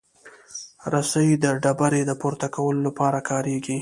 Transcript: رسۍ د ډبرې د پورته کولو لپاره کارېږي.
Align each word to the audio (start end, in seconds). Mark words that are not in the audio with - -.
رسۍ 0.93 1.29
د 1.43 1.45
ډبرې 1.63 2.01
د 2.05 2.11
پورته 2.21 2.47
کولو 2.55 2.81
لپاره 2.87 3.19
کارېږي. 3.29 3.69